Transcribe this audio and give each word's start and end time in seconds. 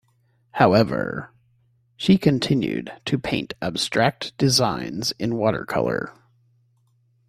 However, 0.53 1.29
she 1.95 2.17
continued 2.17 2.91
to 3.05 3.19
paint 3.19 3.53
abstract 3.61 4.35
designs 4.35 5.13
in 5.19 5.35
watercolour. 5.35 6.11